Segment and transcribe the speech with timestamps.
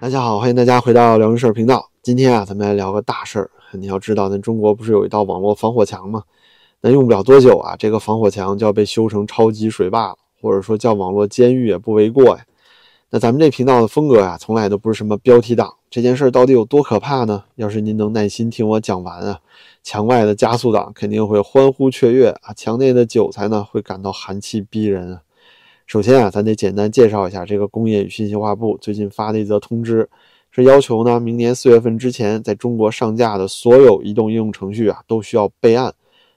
[0.00, 1.90] 大家好，欢迎大家回到聊事儿频道。
[2.02, 3.50] 今天啊，咱们来聊个大事儿。
[3.72, 6.22] 你要知道，咱中国不是有一道网络防火墙吗？
[6.80, 12.44] 那用不了多久啊，这个防火墙就要被修成超级水坝了，或者说叫网络监狱也不为过呀。
[13.10, 15.74] 那咱们这频道的风格呀，从来都不是什么标题党。
[15.90, 17.42] 这件事儿到底有多可怕呢？
[17.56, 19.40] 要是您能耐心听我讲完啊，
[19.82, 25.22] 墙外的加速党肯定会欢呼雀跃啊，墙内的韭菜呢会感到寒气逼人啊。
[25.88, 30.06] 首先啊，咱得简单介绍一下这个工业与信息化部最近发的一则通知，
[30.50, 35.90] 是要求呢，明年四月份之前在中国上架的所有移动应用程序啊，都需要备案。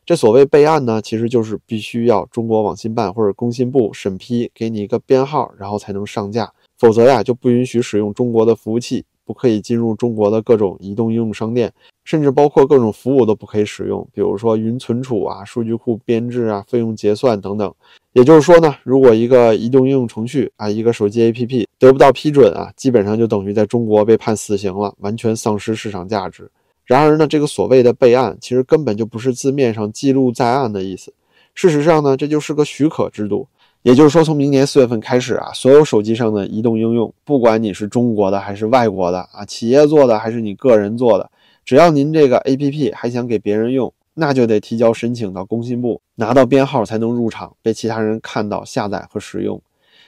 [0.05, 11.71] 这所谓备案呢，其实就是必须要中国网信办或者工信部审批，给你一个编号，然后才能上架，否则呀，就不允许使用中国的服务器，不可以进入中国的各种移动应用商店，
[12.03, 17.73] 甚至包括各种服务都不可以使用，比如说云存储啊、数据库编制啊、费用结算等等。
[18.13, 26.51] 也就是说呢，如果一个移动应用程序啊，一个手机 APP 得不到批准啊，基本上就等于在中国被判死刑了，完全丧失市场价值。
[26.83, 31.13] 然而呢，这个所谓的备案，其实根本就不是字面上记录在案的意思。
[31.55, 33.47] 事实上呢，这就是个许可制度。
[33.83, 41.29] 也就是说，从明年四月份开始啊，所有手机上的移动应用，不管你是中国的还是外国的啊，企业做的还是你个人做的，
[41.65, 43.93] 只要您这个 APP 还想给别人用。
[44.13, 49.59] 那就得提交申请到工信部，拿到编号才能入场，被其他人看到、下载和使用。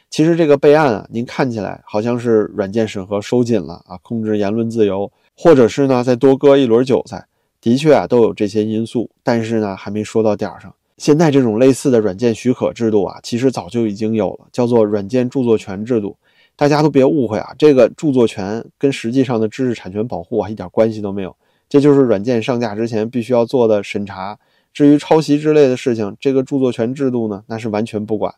[0.09, 7.25] 其实这个备案啊，您看起来好像是软件审核收紧了啊，控制言论自由，或者是呢再多割一轮韭菜，
[7.61, 9.09] 的确啊都有这些因素。
[9.23, 10.75] 但是呢还没说到点儿上。
[11.03, 16.15] 现在这种类似的软件许可制度啊，其实早就已经有了，叫做软件著作权制度。
[16.55, 21.35] 大家都别误会啊，这个著作权跟实际上的知识产权保护啊一点关系都没有。
[21.67, 24.39] 这就是软件上架之前必须要做的审查。
[24.71, 28.33] 至于抄袭之类的事情，这个著作权制度呢，那是完全不管。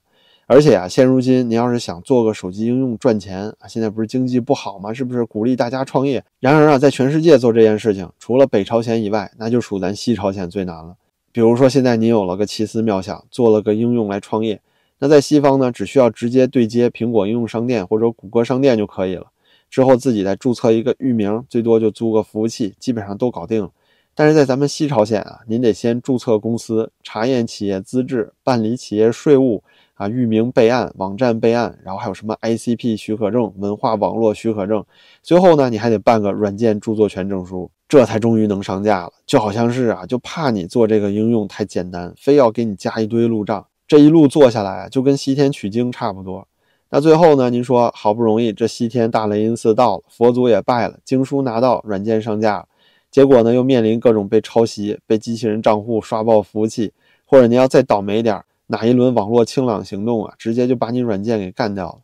[0.48, 4.92] 而且啊，现如今您要是想做个手机应用赚钱啊，现在不是经济不好吗？
[4.92, 6.26] 是不是鼓励大家创业？
[6.40, 10.96] 然而啊，在全世界做这件事情，除了北朝鲜以外，那就属咱西朝鲜最难了。
[11.36, 14.62] 比如说，现在您有了个奇思妙想，做了个应用来创业，
[15.00, 19.26] 那在西方呢，只需要直接对接苹果应用商店或者谷歌商店就可以了。
[19.70, 23.70] 之后自己再注册一个域名，最多就租个服务器，基本上都搞定了。
[24.14, 29.62] 但是在咱们西朝鲜啊，您得先注册公司，查验企业资质，办理企业税务
[29.96, 34.84] 啊，域名备案，网站备案，然后还有什么 ICP 许可证、文化网络许可证，
[35.22, 39.14] 最后呢，你还得办个软件著作权证书，这才终于能上架了。
[39.26, 46.48] 就好像是啊，就怕你做这个应用太简单，非要给你加一堆路障，这一路做下来啊就跟西天取经差不多。
[46.90, 47.50] 那最后呢？
[47.50, 52.66] 您说好不容易这西天大雷音寺到了，佛祖也拜了，经书拿到，软件上架了，
[53.10, 56.94] 结果呢又面临各种被抄袭、被机器人账户刷爆服务器，
[57.26, 62.00] 或者您要再倒霉点儿，哪一轮网络清朗行动啊，直接就把你软件给干掉了。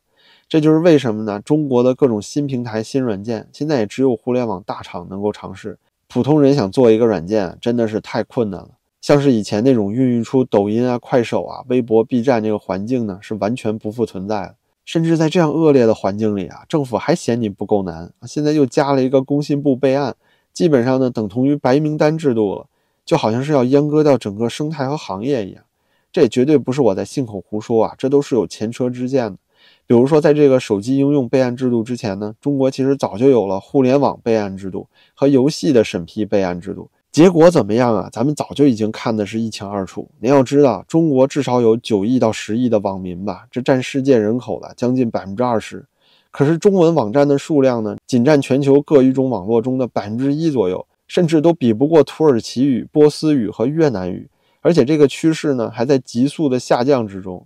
[0.47, 1.39] 这就是为什么呢？
[1.39, 8.69] 中国的各种新平台、新软件，现在也只有互联网大厂能够尝试，普通人想做一个软件，真的是太困难了。
[8.99, 14.55] 像是以前那种孕育出抖音啊、快手啊、微博、B 站这个环境呢，是完全不复存在的。
[14.83, 18.11] 甚至在这样恶劣的环境里啊，政府还嫌你不够难！
[18.23, 20.15] 现在又加了一个工信部备案，
[20.51, 22.65] 基本上呢等同于白名单制度了，
[23.05, 25.63] 就好像是要阉割掉整个生态和行业一样。
[26.11, 29.37] 这绝对不是我在信口胡说啊，这都是有前车之鉴的。
[29.85, 36.89] 比如说，在这个手机应用备案制度之前呢，中国其实早就有了互联网备案制度和游戏的审批备案制度。
[37.11, 38.09] 结果怎么样啊？
[38.11, 40.09] 咱们早就已经看的是一清二楚。
[40.19, 45.85] 您要知道，中国至少有九亿到十亿的网民吧，这占世界人口的将近百分之二十。
[46.31, 54.29] 可是中文网站的数量呢，仅占全球各语种网络中的百分之一左右，甚至都比不过土耳其语、波斯语和越南语。
[54.61, 57.45] 而且这个趋势呢，还在急速的下降之中。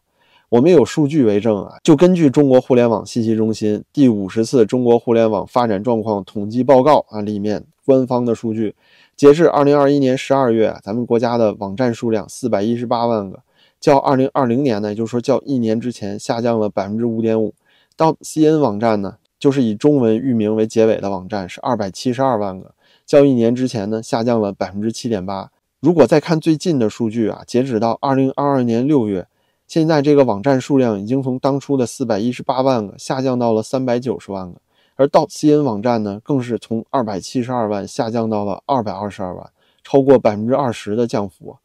[0.50, 8.76] 我们有数据为证啊，就根据中国互联网信息中心第五十次中国互联网发展状况统计报告啊里面官方的数据。
[9.16, 13.42] 截至二零二一年十二月，咱们国家的网站数量四百一十八万个，
[13.80, 17.54] 较二零二零年呢，也就是说较一年之前下降了百分之五点五。
[17.98, 22.74] 到 CN 网站呢，就是以中文域名为结尾的网站是二百七十二万个，
[23.06, 25.50] 较一年之前呢下降了百分之七点八。
[25.86, 29.28] 如果再看最近的数据啊，截止到二零二二年六月，
[29.68, 34.60] 现在这个网站数量已经从当初的四百一十八万个下降到了三百九十万个。
[34.96, 39.52] 而到 CN 网站呢，更是从二百七十二万下降到了二百二十二万，
[39.84, 41.56] 超过百分之二十的降幅。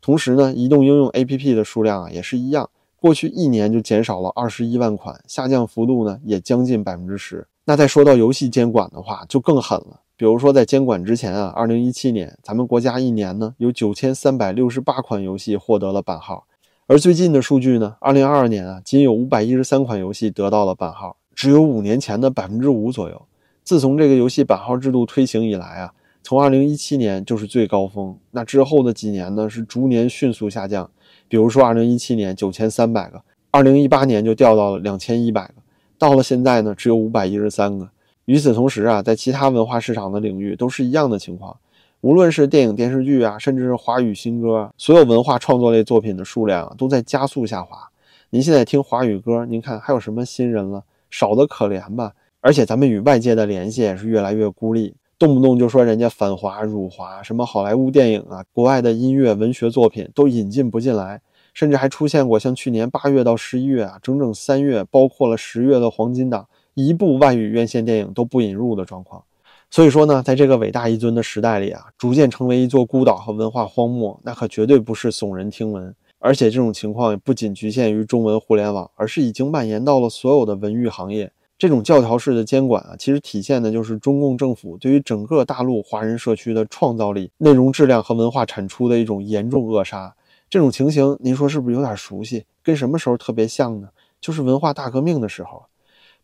[0.00, 7.46] 同时呢，移动应用 APP 的数量啊也是一样，过去一年就减少了二十一万款，下降幅度呢也将近百分之十。
[7.66, 10.00] 那再说到游戏监管的话，就更狠了。
[10.18, 16.46] 比如说在监管之前啊，二零一七年咱们国家一年呢有九千三百六十八款游戏获得了版号，
[16.86, 21.18] 而最近的数据呢，二零二二年啊仅有五百一十三款游戏得到了版号。
[21.34, 23.26] 只有五年前的百分之五左右，
[23.62, 25.92] 自从这个游戏版号制度推行以来啊，
[26.22, 30.90] 从2017年就是最高峰，那之后的几年呢是逐年迅速下降。
[31.28, 33.22] 比如说2017年9300个
[33.52, 35.54] ，2018年就掉到了2100个，
[35.98, 37.90] 到了现在呢只有513个。
[38.26, 41.56] 与此同时啊，在其他文化市场的领域都是一样的情况。
[42.00, 47.88] 无论是电影、电视剧啊，甚至是华语新歌，所有文化创作类作品的数量，都在加速下滑。
[48.30, 50.84] 您现在听华语歌，您看还有什么新人了？
[51.08, 52.12] 少得可怜吧。
[52.40, 61.20] 而且咱们与外界的联系也是越来越孤立，动不动就说人家反华辱华，什么好莱坞电影啊，国外的音乐、文学作品都引进不进来，
[61.54, 66.46] 甚至还出现过像去年八月到十一月啊，整整三月，包括了十月的黄金档，
[66.76, 69.24] 一部外语院线电影都不引入的状况。
[69.70, 75.92] 所以说呢，在这个伟大一尊的时代里啊，逐渐成为一座孤岛和文化荒漠，那可绝对不是耸人听闻。
[76.18, 81.32] 而且这种情况也不仅局限于中文互联网，而是已经蔓延到了所有的文娱行业。
[81.58, 90.14] 这种教条式的监管啊，其实体现的就是中共政府对于整个大陆华人社区的创造力、内容质量和文化产出的一种严重扼杀。
[90.50, 92.44] 这种情形，您说是不是有点熟悉？
[92.62, 93.88] 跟什么时候特别像呢？
[94.20, 95.64] 就是文化大革命的时候。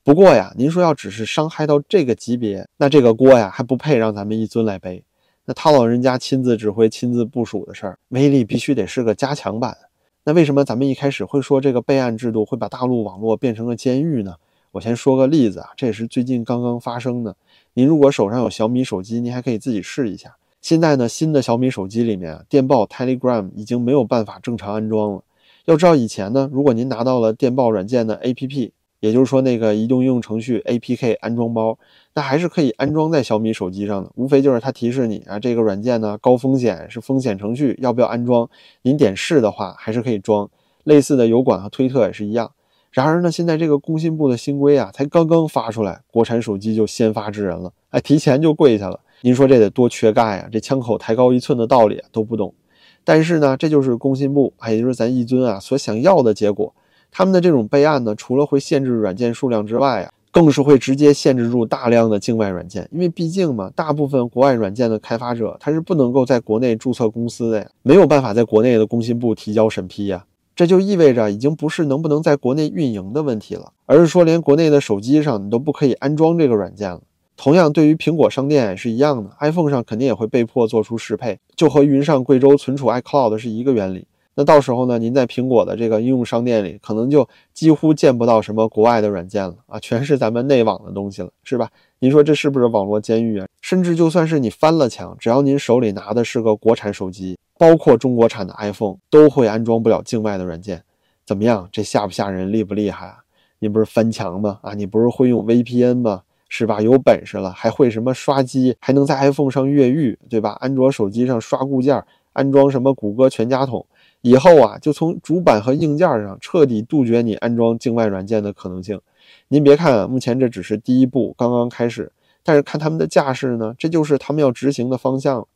[0.05, 5.05] 不过呀，您说要只是伤害到这个级别，那这个锅呀还不配让咱们一尊来背。
[5.45, 9.77] 那他老人家亲自指挥、亲自部署的事儿，威力必须得是个加强版。
[10.25, 14.35] 那为什么咱们一开始会说这个备案制度会把大陆网络变成个监狱呢？
[14.73, 17.37] 我先说个例子啊，这也是最近刚刚发生的。
[17.75, 20.35] 您如果手上有小米手机，您还可以自己试一下。
[20.61, 25.23] 现在呢，新的小米手机里面，电报 Telegram 已经没有办法正常安装了。
[25.67, 28.73] 要知道以前呢，如果您拿到了电报软件的 APP。
[29.03, 31.77] 也就是说，那个移动应用程序 APK 安装包，
[32.15, 34.09] 那还是可以安装在小米手机上的。
[34.15, 38.49] 无非就是它提示你啊，这个软件呢高风险，是风险程序，要不要安装？
[38.83, 40.49] 您点是的话，还是可以装。
[40.85, 42.53] 类似的油管和推特也是一样。
[42.93, 49.01] 然而呢，现在这个工信部的新规啊，才刚刚发出来，国产手机就先发制人了，哎，提前就跪下了。
[49.23, 50.49] 您说这得多缺钙啊？
[50.53, 52.55] 这枪口抬高一寸的道理都不懂。
[53.03, 56.73] 但是呢，这就是工信部，也就是咱一尊啊所想要的结果。
[57.15, 62.89] 他们的这种备案呢，除了会限制软件数量之外啊，更是会直接限制住大量的境外软件。
[62.91, 70.25] 因为毕竟嘛，大部分国外软件的开发者他是不能够在国内注册公司的呀，没有办法在国内的工信部提交审批呀。
[70.57, 77.03] 这就意味着已经不是能不能在国内运营的问题了，而是说连国内的手机上你都不可以安装这个软件了。
[77.37, 84.07] 同样，对于苹果商店也是一样的，iPhone 上肯定也会被迫做出适配，就和云上贵州存储 iCloud 是一个原理。
[84.35, 91.69] 那到时候呢，您在苹果的这个应用商店里，可能就几乎见不到什么国外的软件了啊，全是咱们内网的东西了，是吧？
[91.99, 93.47] 您说这是不是网络监狱啊？
[93.61, 100.83] 甚至就算是你翻了墙，只要您手里拿的是个国产手机，包括中国产的 iPhone，都会安装不了境外的软件。
[101.27, 101.69] 怎么样？
[101.71, 102.51] 这吓不吓人？
[102.51, 103.19] 厉不厉害啊？
[103.59, 104.59] 你不是翻墙吗？
[104.63, 106.23] 啊，你不是会用 VPN 吗？
[106.49, 106.81] 是吧？
[106.81, 110.57] 有本事了，还会什么刷机，还能在 iPhone 上越狱，对吧？
[110.61, 112.03] 安卓手机上刷固件，
[112.33, 113.87] 安装什么谷歌全家桶。
[114.23, 119.01] 以后啊，就从主板和硬件上彻底杜绝你安装境外软件的可能性。
[119.49, 122.11] 您别看啊，目前这只是第一步，刚刚开始，
[122.45, 125.47] 但是看他们的架势呢，这就是他们要执行的方向。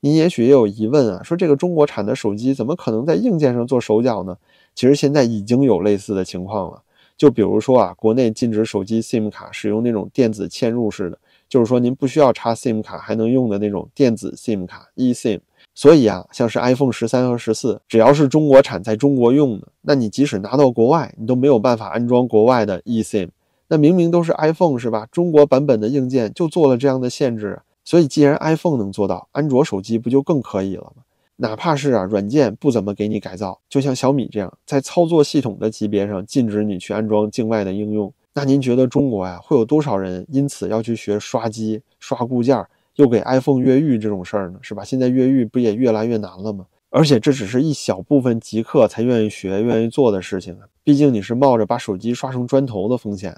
[0.00, 4.36] 您也许也有疑问啊，说这个中国产的手机怎么可能在硬件上做手脚呢？
[4.74, 6.82] 其实现在已经有类似的情况了。
[7.16, 15.40] 就比如说啊，国内禁止手机 SIM 卡使用那种电子嵌入式的，就是说您不需要插 SIM 卡还能用的那种电子 SIM 卡 eSIM。
[15.74, 23.30] 所以啊，像是 iPhone 十三和十四，只要是中国产，在中国用的，那你即使拿到国外，你都没有办法安装国外的 eSIM。
[23.68, 25.06] 那明明都是 iPhone 是吧？
[25.10, 27.60] 中国版本的硬件就做了这样的限制。
[27.84, 31.02] 所以既然 iPhone 能做到，安卓手机不就更可以了吗？
[31.36, 42.64] 哪怕是啊，软件不怎么给你改造，就像小米这样，在操作系统的级别上禁止你去安装境外的应用，那您觉得中国呀，会有多少人因此要去学刷机、刷固件？
[42.96, 44.84] 又给 iPhone 越狱这种事儿呢，是吧？
[44.84, 46.66] 现在越狱不也越来越难了吗？
[46.90, 50.66] 而且这只是一小部分极客才愿意学、愿意做的事情啊。
[50.84, 53.34] 毕竟你是冒着把手机刷成砖头的风险。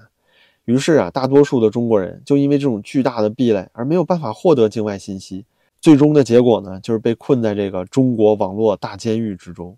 [0.64, 5.44] 于是啊，大多数的中国人就因为这种巨大的壁垒而没有办法获得境外信息，
[5.80, 9.76] 最终的结果呢，就是被困在这个中国网络大监狱之中。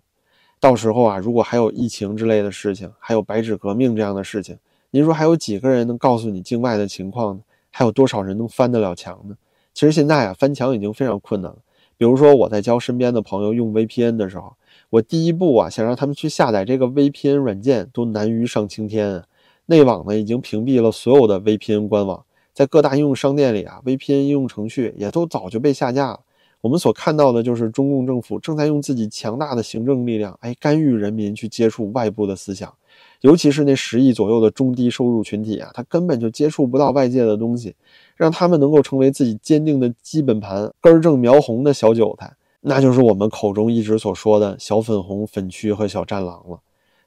[0.59, 4.57] 到时候啊，如果还有疫情之类的事情，还有白纸革命这样的事情，
[4.89, 7.43] 您说还有几个人能告诉你境外的情况呢？
[7.69, 9.35] 还有多少人能翻得了墙呢？
[9.77, 11.59] 其实现在啊，翻墙已经非常困难了。
[11.97, 14.55] 比如说，我在教身边的朋友用 VPN 的时候，
[14.89, 19.23] 我第一步啊，想让他们去下载这个 VPN 软件，都难于上青天。
[19.67, 26.21] 内网呢，已经屏蔽了所有的 VPN 官网，在各大应用商店里啊，VPN 应用程序也都早就被下架了。
[26.61, 32.73] 我们所看到的就是中共政府正在用自己强大的行政力量，哎，干预人民去接触外部的思想，
[33.21, 37.75] 尤其是那十亿左右的中低收入群体啊，他根本就接触不到外界的东西，
[38.15, 46.59] 让他们能够成为自己坚定的基本盘、根正苗红的小韭菜，那就是我们口中一直所说的小粉红、粉区和小战狼了。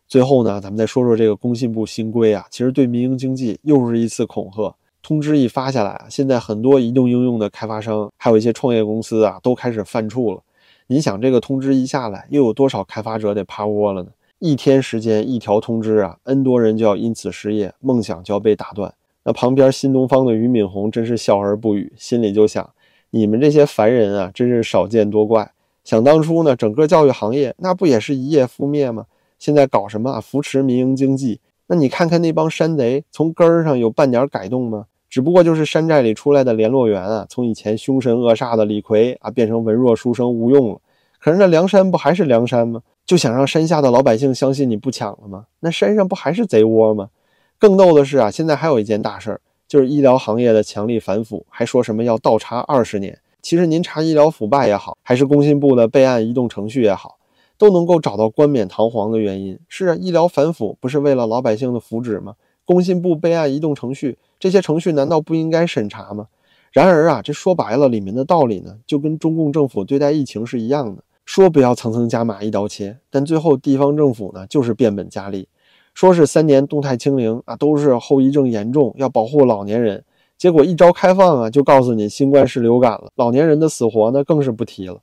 [0.09, 4.75] 最后呢，咱们再说说这个工信部新规啊，其实对民营经济又是一次恐吓。
[5.02, 10.42] 通知一发下来啊，现在很多移动应用的开发商，还有一些创业公司啊，都开始犯怵了。
[10.88, 14.11] 你想，这个通知一下来，又有多少开发者得趴窝了呢？
[14.40, 18.94] 一天时间一条通知啊，N 多人就要因此失业，梦想就要被打断。
[19.23, 22.70] 那旁边新东方的俞敏洪真是笑而不语，心里就想：
[23.11, 25.52] 你们这些凡人啊，真是少见多怪。
[25.85, 29.04] 想当初呢，整个教育行业那不也是一夜覆灭吗？
[29.38, 30.20] 现在搞什么啊？
[30.20, 31.40] 扶持民营经济？
[31.66, 34.87] 那你看看那帮山贼，从根儿上有半点改动吗？
[35.11, 40.80] 只不过就是山寨里出来的联络员啊，从以前凶神恶煞的李逵啊，变成文弱书生吴用了。
[41.18, 42.80] 可是那梁山不还是梁山吗？
[43.07, 45.47] 就想让山下的老百姓相信你不抢了吗？
[45.61, 47.11] 那山上不还是贼窝吗？
[47.59, 53.19] 更逗的是啊，现在还有一件大事儿，就是医疗行业的强力反腐，还说什么要倒查二十年。
[53.42, 57.16] 其实您查医疗腐败也好，还是工信部的备案移动程序也好。
[57.59, 59.59] 都能够找到冠冕堂皇的原因。
[59.69, 62.37] 是啊，医疗反腐不是为了老百姓的福祉吗？
[62.64, 66.28] 工信部备案移动程序，这些程序难道不应该审查吗？
[66.73, 75.46] 然而啊，这说白了，里面的道理呢，就跟中共政府对待疫情是一样的，说不要层层加码一刀切，但最后地方政府呢，就是变本加厉，
[75.94, 80.04] 说是三年动态清零啊，都是后遗症严重，要保护老年人，
[80.36, 84.98] 结果一招开放啊，就告诉你新冠是流感了，老年人的死活呢，更是不提了。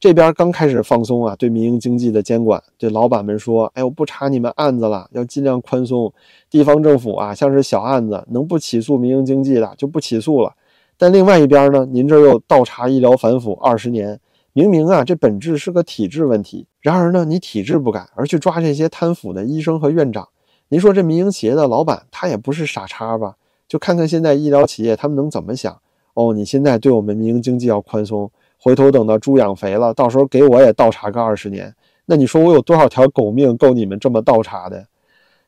[0.00, 6.12] 这边刚开始放松啊，对民营经济的监管，对老板们说：“哎，我不查你们案子了，要尽量宽松。
[6.50, 10.52] 地方政府啊，像是小案子，能不起诉民营经济的就不起诉了。
[10.98, 14.20] 但另外一边呢，您这又倒查医疗反腐二十年，
[14.54, 16.68] 明明啊，这本质是个体制问题。
[16.80, 20.28] 然而呢，你体制不改，而去抓这些贪腐的医生和院长，
[20.68, 23.34] 您说这民营企业的老板他也不是傻叉吧？
[23.66, 25.76] 就看看现在医疗企业他们能怎么想？
[26.14, 31.74] 哦，你现在对我们民营经济要宽松。”回头等到猪养肥了，到时候给我也倒查个二十年，
[32.06, 34.86] 那你说我有多少条狗命够你们这么倒查的？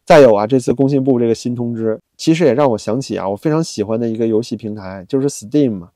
[0.05, 5.87] 再有啊，这次工信部这个新通知，其实也让我想起啊，我非常喜欢的一个游戏平台，就是 Steam。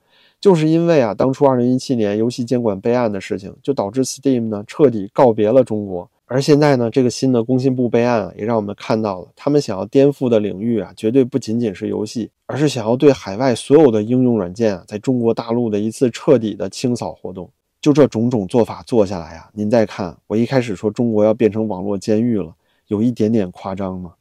[0.41, 6.11] 就是因为啊，当初二零一七年游戏监管备案的事情，就导致 Steam 呢彻底告别了中国。
[6.25, 17.51] 而现在呢，这个新的工信部备案啊，也让我们看到了他们想要颠覆的领域啊，绝对不仅仅是游戏，而是想要对海外所有的应用软件啊，在中国大陆的一次彻底的清扫活动。
[17.81, 22.55] 就这种种做法做下来啊，您再看，我一开始说中国要变成网络监狱了，
[22.87, 24.13] 有一点点夸张吗？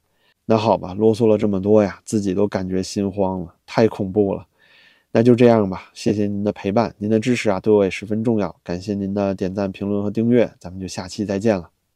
[0.46, 4.46] 那好吧，啰嗦了这么多呀，自己都感觉心慌了，太恐怖了。
[5.12, 8.56] 那就这样吧，谢谢您的陪伴，您的支持啊，对我也十分重要。
[8.64, 11.79] 感谢您的点赞、评论和订阅，咱们就下期再见了。